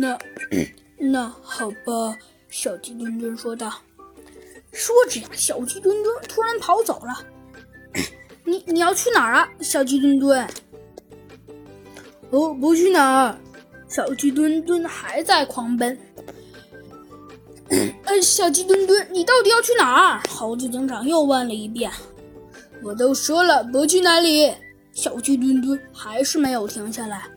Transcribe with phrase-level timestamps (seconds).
[0.00, 0.18] 那
[0.98, 3.72] 那好吧，小鸡墩墩说道。
[4.72, 7.24] 说着呀，小鸡墩墩突然跑走了。
[8.44, 10.46] 你你要去哪儿啊，小鸡墩墩？
[12.30, 13.38] 哦，不去哪儿。
[13.88, 15.96] 小鸡墩墩还在狂奔。
[18.04, 20.22] 呃， 小鸡墩墩，你到底要去哪儿？
[20.28, 21.90] 猴子警长又问了一遍。
[22.82, 24.52] 我都说了不去哪里。
[24.92, 27.28] 小鸡墩墩还是没有停下来。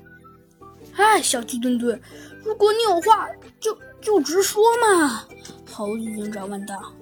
[0.97, 1.99] 哎，小鸡墩墩，
[2.43, 3.29] 如果你有话，
[3.59, 5.23] 就就直说嘛。
[5.71, 6.93] 猴子警长问道。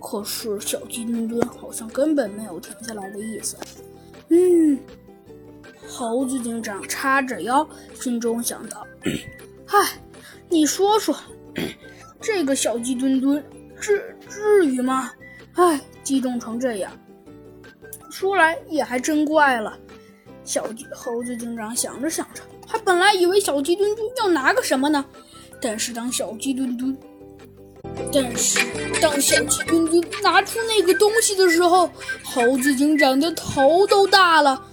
[0.00, 3.56] 可是小鸡墩墩好像根本没有停下来的意思。
[4.28, 4.78] 嗯，
[5.86, 8.86] 猴子警长叉着腰，心中想到
[9.68, 9.98] ：“唉，
[10.50, 11.16] 你说说，
[12.20, 13.42] 这个小鸡墩墩
[13.80, 15.10] 至至于吗？
[15.54, 16.92] 唉，激动成这样，
[18.10, 19.78] 说来也还真怪了。”
[20.44, 25.04] 小鸡猴子警长想着想着，他本来以为小鸡墩墩要拿个什么呢，
[25.60, 26.96] 但是当小鸡墩墩。
[28.12, 28.58] 但是，
[29.00, 31.88] 当小鸡墩墩拿出那个东西的时候，
[32.22, 34.66] 猴子警长的头都大了。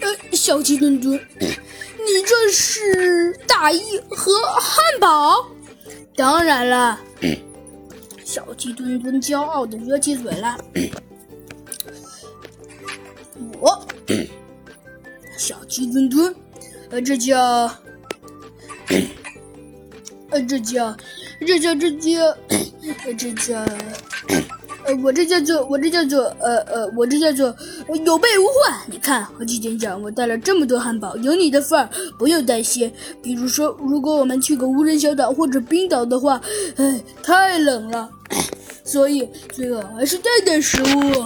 [0.00, 5.46] 呃，小鸡墩墩，你这是大衣和汉堡？
[6.16, 6.98] 当然了，
[8.24, 10.56] 小鸡墩墩骄傲的撅起嘴来。
[13.60, 13.86] 我，
[15.40, 16.34] 小鸡墩墩，
[16.90, 17.38] 呃，这叫，
[20.28, 20.94] 呃，这叫。
[21.46, 22.36] 这叫这叫，
[23.16, 23.58] 这叫，
[24.84, 27.56] 呃，我这叫做我这叫做呃呃，我这叫做
[28.04, 28.78] 有备无患。
[28.86, 32.92] 你看，猴子警长，我带了这么多汉堡，有你的份儿，不用担心。
[33.22, 36.38] 比如说，如果我们去个无人小岛或者冰岛的话，
[36.76, 38.10] 哎，太冷了，
[38.84, 41.24] 所以最好还是带点食物。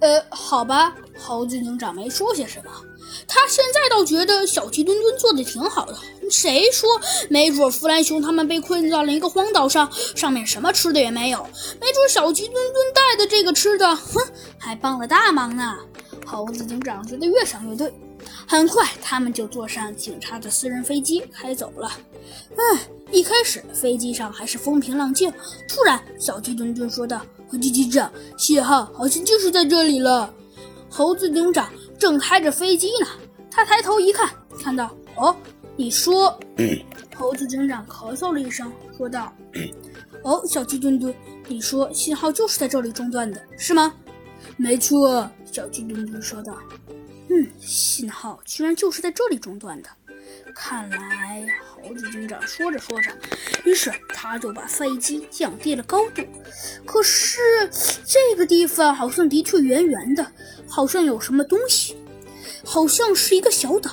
[0.00, 2.70] 呃，好吧，猴子警长没说些什么。
[3.26, 5.96] 他现在倒觉得小鸡墩墩做的挺好的。
[6.30, 6.88] 谁说？
[7.30, 11.42] 没准弗兰熊他们被困在了一个荒岛上，上面什么吃的也没有。
[11.80, 14.20] 没准小鸡墩墩带的这个吃的，哼，
[14.58, 15.76] 还帮了大忙呢。
[16.26, 17.92] 猴子警长觉得越想越对。
[18.46, 21.90] 很快，他们就坐上警察的私人飞机开走了。
[22.56, 22.80] 唉，
[23.10, 25.32] 一开始飞机上还是风平浪静。
[25.66, 30.30] 突然，小鸡墩墩说道：“猴子警长，信号好像就是在这里了。”
[30.88, 31.68] 猴子警长。
[31.98, 33.06] 正开着飞机呢，
[33.50, 34.30] 他抬头一看，
[34.62, 35.36] 看到哦，
[35.76, 36.38] 你说，
[37.16, 39.32] 猴子警长咳嗽了一声，说道
[40.22, 41.12] ：“哦，小鸡墩墩，
[41.48, 43.92] 你说信号就是在这里中断的，是吗
[44.56, 46.56] ？”“没错。”小鸡墩墩说道。
[47.30, 49.88] “嗯，信号居然就是在这里中断的，
[50.54, 51.46] 看来……”
[51.80, 53.10] 猴子警长说着说着，
[53.64, 56.22] 于是他就把飞机降低了高度。
[56.84, 57.38] 可是
[58.04, 60.26] 这个地方好像的确圆圆的，
[60.68, 61.96] 好像有什么东西，
[62.64, 63.92] 好像是一个小岛。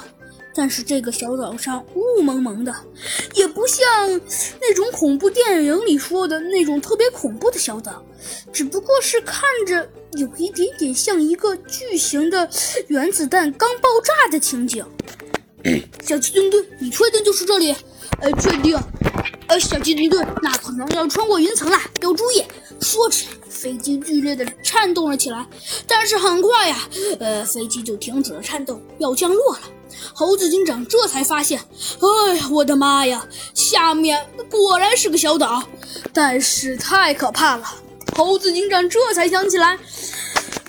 [0.57, 2.73] 但是这个小岛上雾蒙蒙的，
[3.33, 3.85] 也不像
[4.59, 8.03] 那种恐怖电影里说的那种特别恐怖的小岛，
[8.53, 12.49] 只不过是看着有一点点像一个巨型的
[12.87, 14.83] 原子弹刚爆炸的情景。
[16.05, 17.75] 小鸡墩墩，你确定就是这里？
[18.21, 18.77] 呃，确定。
[19.47, 22.43] 呃，小鸡墩墩，那可能要穿过云层了，要注意。
[22.81, 25.45] 说着，飞机剧烈的颤动了起来。
[25.87, 26.77] 但是很快呀，
[27.19, 29.61] 呃，飞机就停止了颤动，要降落了。
[30.13, 35.63] 猴子警长这才发现，哎呀，我的妈呀，下面果然是个小岛，
[36.11, 37.65] 但是太可怕了。
[38.15, 39.77] 猴子警长这才想起来，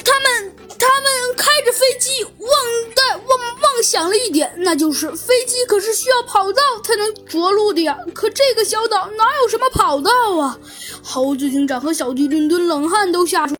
[0.06, 0.53] 他们。
[0.78, 2.50] 他们开着飞机，忘
[2.94, 3.27] 带忘
[3.62, 7.97] 忘想了一点，那就是飞机可是需要跑道才能着陆的呀。
[8.15, 10.59] 可这个小岛哪有什么跑道啊？
[11.03, 13.55] 猴子警长和小鸡墩墩冷汗都吓出。